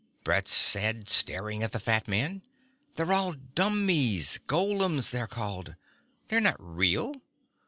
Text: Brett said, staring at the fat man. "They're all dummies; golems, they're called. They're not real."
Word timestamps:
Brett 0.23 0.47
said, 0.47 1.07
staring 1.09 1.61
at 1.61 1.73
the 1.73 1.79
fat 1.79 2.07
man. 2.07 2.41
"They're 2.95 3.13
all 3.13 3.33
dummies; 3.33 4.39
golems, 4.47 5.11
they're 5.11 5.27
called. 5.27 5.75
They're 6.29 6.41
not 6.41 6.57
real." 6.57 7.21